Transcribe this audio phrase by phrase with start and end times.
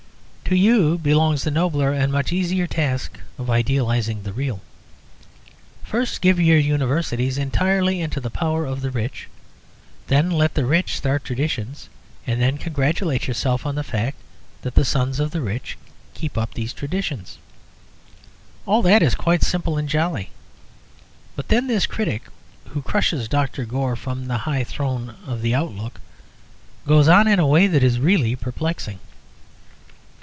[0.45, 4.59] To you belongs the nobler (and much easier) task of idealising the real.
[5.81, 9.29] First give your Universities entirely into the power of the rich;
[10.07, 11.87] then let the rich start traditions;
[12.27, 14.17] and then congratulate yourselves on the fact
[14.63, 15.77] that the sons of the rich
[16.13, 17.37] keep up these traditions.
[18.65, 20.31] All that is quite simple and jolly.
[21.37, 22.23] But then this critic,
[22.67, 23.63] who crushes Dr.
[23.63, 26.01] Gore from the high throne of the Outlook,
[26.85, 28.99] goes on in a way that is really perplexing.